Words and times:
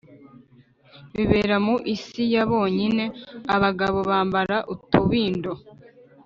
bibera 1.13 1.55
mu 1.65 1.75
isi 1.95 2.23
ya 2.33 2.43
bonyine 2.51 3.03
Abagabo 3.55 3.99
bambara 4.09 4.57
utubindo 4.73 5.51